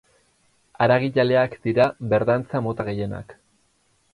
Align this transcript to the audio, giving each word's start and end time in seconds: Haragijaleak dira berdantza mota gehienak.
Haragijaleak 0.85 1.53
dira 1.67 1.85
berdantza 2.15 2.63
mota 2.69 2.87
gehienak. 2.89 3.37